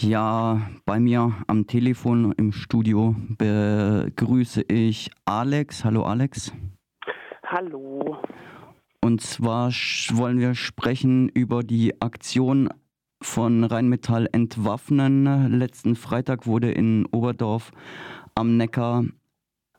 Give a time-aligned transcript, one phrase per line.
[0.00, 5.84] Ja, bei mir am Telefon im Studio begrüße ich Alex.
[5.84, 6.52] Hallo Alex.
[7.44, 8.18] Hallo.
[9.00, 12.70] Und zwar wollen wir sprechen über die Aktion
[13.22, 15.58] von Rheinmetall entwaffnen.
[15.58, 17.70] Letzten Freitag wurde in Oberdorf
[18.34, 19.04] am Neckar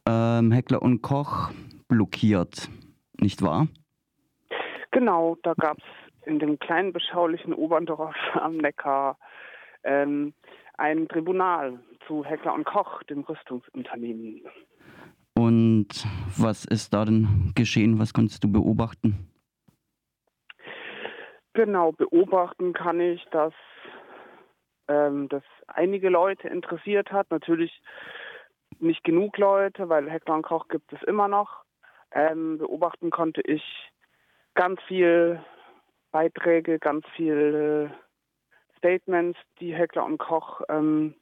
[0.07, 1.51] ähm, Heckler und Koch
[1.89, 2.69] blockiert,
[3.19, 3.67] nicht wahr?
[4.91, 9.17] Genau, da gab es in dem kleinen beschaulichen Oberndorf am Neckar
[9.85, 10.33] ähm,
[10.77, 14.41] ein Tribunal zu Heckler und Koch, dem Rüstungsunternehmen.
[15.33, 15.87] Und
[16.37, 17.99] was ist da denn geschehen?
[17.99, 19.31] Was konntest du beobachten?
[21.53, 23.53] Genau, beobachten kann ich, dass
[24.87, 27.31] ähm, das einige Leute interessiert hat.
[27.31, 27.81] Natürlich
[28.79, 31.63] nicht genug Leute, weil Heckler und Koch gibt es immer noch.
[32.11, 33.63] Ähm, beobachten konnte ich
[34.53, 35.41] ganz viel
[36.11, 37.93] Beiträge, ganz viele
[38.85, 41.15] Statements, die Heckler und Koch ähm,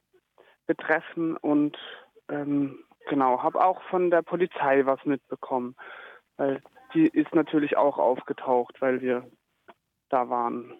[0.67, 1.77] betreffen und
[2.29, 2.79] ähm,
[3.09, 5.75] genau, habe auch von der Polizei was mitbekommen,
[6.35, 6.61] weil
[6.93, 9.25] die ist natürlich auch aufgetaucht, weil wir
[10.09, 10.73] da waren.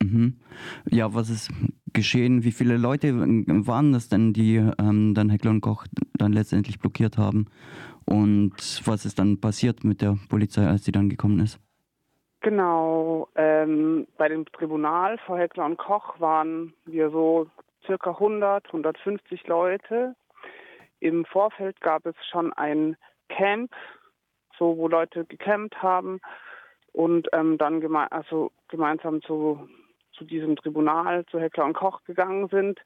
[0.00, 0.40] Mhm.
[0.88, 1.50] Ja, was ist
[1.92, 2.44] geschehen?
[2.44, 7.18] Wie viele Leute waren das denn, die ähm, dann Heckler und Koch dann letztendlich blockiert
[7.18, 7.46] haben?
[8.04, 11.58] Und was ist dann passiert mit der Polizei, als sie dann gekommen ist?
[12.40, 17.48] Genau, ähm, bei dem Tribunal vor Heckler und Koch waren wir so
[17.84, 20.14] circa 100, 150 Leute.
[21.00, 22.96] Im Vorfeld gab es schon ein
[23.28, 23.72] Camp,
[24.58, 26.20] so wo Leute gecampt haben
[26.92, 29.68] und ähm, dann geme also gemeinsam zu,
[30.12, 32.80] zu diesem Tribunal, zu Heckler und Koch gegangen sind.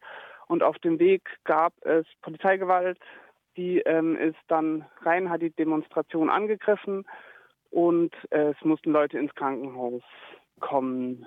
[0.46, 2.98] Und auf dem Weg gab es Polizeigewalt,
[3.56, 7.04] die ähm, ist dann rein, hat die Demonstration angegriffen
[7.70, 10.02] und äh, es mussten Leute ins Krankenhaus
[10.60, 11.26] kommen.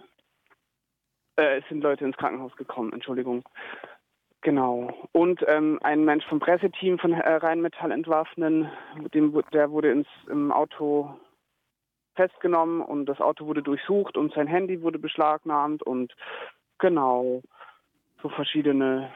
[1.37, 3.43] Äh, es sind Leute ins Krankenhaus gekommen, Entschuldigung.
[4.41, 4.93] Genau.
[5.13, 8.69] Und ähm, ein Mensch vom Presseteam von äh, Rheinmetall entwaffnen,
[9.13, 11.17] dem, der wurde ins, im Auto
[12.15, 16.13] festgenommen und das Auto wurde durchsucht und sein Handy wurde beschlagnahmt und
[16.77, 17.41] genau
[18.21, 19.11] so verschiedene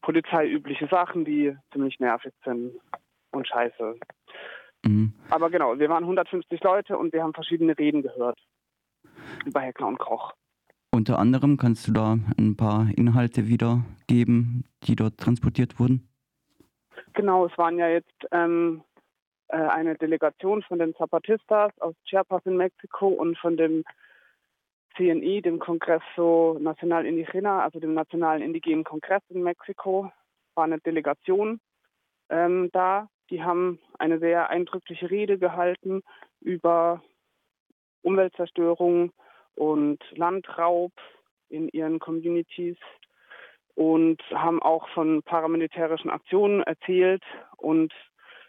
[0.00, 2.78] polizeiübliche Sachen, die ziemlich nervig sind
[3.32, 3.96] und scheiße.
[4.84, 5.12] Mhm.
[5.30, 8.38] Aber genau, wir waren 150 Leute und wir haben verschiedene Reden gehört
[9.44, 10.32] über Heckler und Koch.
[10.90, 16.08] Unter anderem kannst du da ein paar Inhalte wiedergeben, die dort transportiert wurden?
[17.14, 18.82] Genau, es waren ja jetzt ähm,
[19.48, 23.84] äh, eine Delegation von den Zapatistas aus Chiapas in Mexiko und von dem
[24.96, 30.12] CNI, dem Congreso Nacional Indigena, also dem Nationalen Indigenen Kongress in Mexiko,
[30.54, 31.60] war eine Delegation
[32.30, 33.08] ähm, da.
[33.30, 36.02] Die haben eine sehr eindrückliche Rede gehalten
[36.40, 37.02] über
[38.02, 39.12] Umweltzerstörung
[39.54, 40.92] und Landraub
[41.48, 42.76] in ihren Communities
[43.74, 47.22] und haben auch von paramilitärischen Aktionen erzählt.
[47.56, 47.92] Und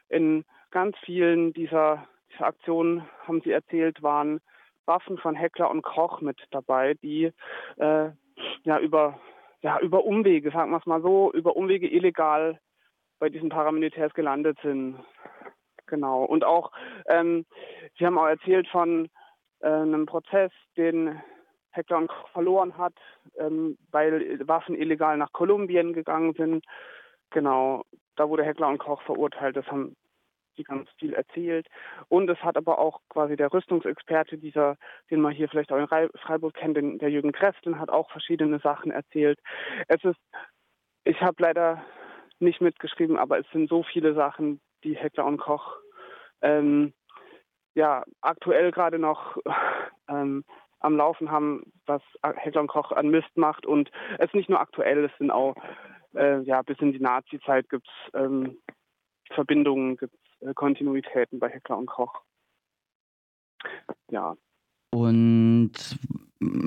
[0.09, 4.39] in ganz vielen dieser, dieser Aktionen, haben sie erzählt, waren
[4.85, 7.31] Waffen von Heckler und Koch mit dabei, die
[7.77, 8.09] äh,
[8.63, 9.19] ja über
[9.61, 12.59] ja über Umwege, sagen wir es mal so, über Umwege illegal
[13.19, 14.97] bei diesen Paramilitärs gelandet sind.
[15.87, 16.23] Genau.
[16.23, 16.71] Und auch,
[17.07, 17.45] ähm,
[17.97, 19.09] Sie haben auch erzählt von
[19.59, 21.21] äh, einem Prozess, den
[21.71, 22.95] Heckler und Koch verloren hat,
[23.37, 26.65] ähm, weil Waffen illegal nach Kolumbien gegangen sind.
[27.31, 27.83] Genau.
[28.15, 29.57] Da wurde Heckler und Koch verurteilt.
[29.57, 29.95] Das haben
[30.57, 31.67] die ganz viel erzählt.
[32.07, 34.77] Und es hat aber auch quasi der Rüstungsexperte, dieser,
[35.11, 38.59] den man hier vielleicht auch in Freiburg kennt, den, der Jürgen Kresteln, hat auch verschiedene
[38.59, 39.37] Sachen erzählt.
[39.89, 40.19] Es ist,
[41.03, 41.83] ich habe leider
[42.39, 45.77] nicht mitgeschrieben, aber es sind so viele Sachen, die Heckler und Koch
[46.41, 46.93] ähm,
[47.73, 49.37] ja aktuell gerade noch
[50.07, 50.43] ähm,
[50.79, 53.65] am Laufen haben, was Heckler und Koch an Mist macht.
[53.65, 55.55] Und es ist nicht nur aktuell, es sind auch
[56.13, 58.57] äh, ja bis in die Nazi-Zeit gibt es ähm,
[59.31, 62.21] Verbindungen, gibt es äh, Kontinuitäten bei Heckler und Koch.
[64.11, 64.35] Ja.
[64.91, 65.73] Und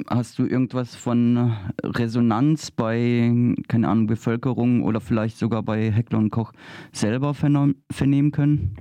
[0.08, 3.30] hast du irgendwas von Resonanz bei,
[3.68, 6.52] keine Ahnung, Bevölkerung oder vielleicht sogar bei Heckler und Koch
[6.92, 8.76] selber vernehmen können?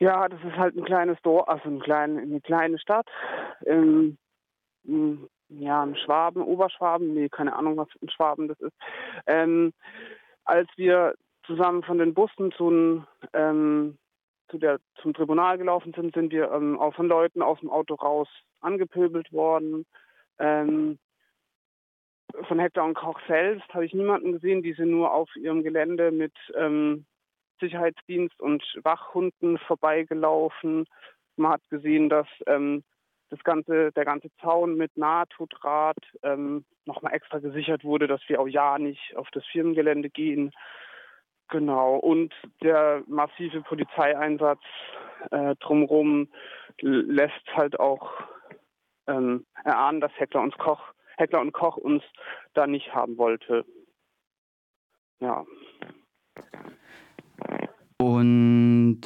[0.00, 3.08] Ja, das ist halt ein kleines Dorf, also ein klein, eine kleine Stadt.
[3.66, 4.16] Im,
[5.48, 8.76] ja, im Schwaben, Oberschwaben, nee, keine Ahnung, was in Schwaben das ist.
[9.26, 9.72] Ähm,
[10.44, 11.14] als wir
[11.46, 13.98] zusammen von den Bussen zu, ähm,
[14.48, 17.94] zu der, zum Tribunal gelaufen sind, sind wir ähm, auch von Leuten aus dem Auto
[17.94, 18.28] raus
[18.60, 19.86] angepöbelt worden.
[20.38, 20.98] Ähm,
[22.46, 26.10] von Hector und Koch selbst habe ich niemanden gesehen, die sind nur auf ihrem Gelände
[26.10, 27.06] mit ähm,
[27.60, 30.86] Sicherheitsdienst und Wachhunden vorbeigelaufen.
[31.36, 32.84] Man hat gesehen, dass ähm,
[33.30, 38.48] das ganze, der ganze Zaun mit NATO-Draht ähm, nochmal extra gesichert wurde, dass wir auch
[38.48, 40.50] ja nicht auf das Firmengelände gehen.
[41.48, 41.96] Genau.
[41.96, 44.60] Und der massive Polizeieinsatz
[45.30, 46.28] äh, drumherum
[46.80, 48.10] lässt halt auch
[49.06, 50.80] ähm, erahnen, dass Heckler und Koch,
[51.16, 52.02] Heckler und Koch uns
[52.54, 53.64] da nicht haben wollte.
[55.20, 55.44] Ja.
[57.96, 59.00] Und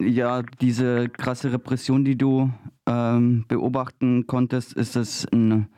[0.00, 2.50] ja, diese krasse Repression, die du
[2.88, 5.68] ähm, beobachten konntest, ist es ein,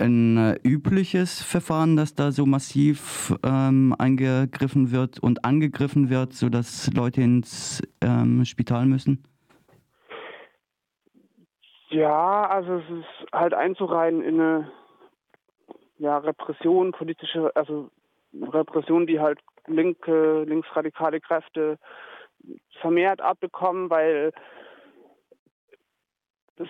[0.00, 7.22] ein übliches Verfahren, dass da so massiv ähm, eingegriffen wird und angegriffen wird, sodass Leute
[7.22, 9.22] ins ähm, Spital müssen?
[11.90, 14.72] Ja, also es ist halt einzureihen in eine
[15.98, 17.90] ja, Repression, politische, also
[18.32, 21.78] Repression, die halt linke, linksradikale Kräfte
[22.80, 24.32] vermehrt abbekommen, weil
[26.60, 26.68] es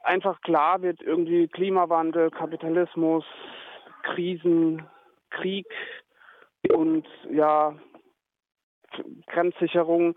[0.00, 3.24] einfach klar wird, irgendwie Klimawandel, Kapitalismus,
[4.02, 4.86] Krisen,
[5.30, 5.66] Krieg
[6.72, 7.74] und ja,
[9.26, 10.16] Grenzsicherung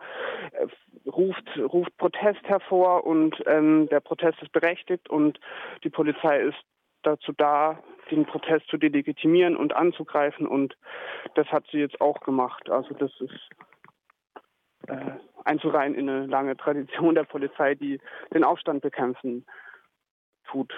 [0.51, 0.67] äh,
[1.09, 5.39] ruft, ruft Protest hervor und ähm, der Protest ist berechtigt und
[5.83, 6.57] die Polizei ist
[7.03, 10.75] dazu da, den Protest zu delegitimieren und anzugreifen und
[11.35, 12.69] das hat sie jetzt auch gemacht.
[12.69, 13.49] Also das ist
[14.87, 15.11] äh,
[15.45, 17.99] einzureihen in eine lange Tradition der Polizei, die
[18.33, 19.45] den Aufstand bekämpfen
[20.45, 20.73] tut.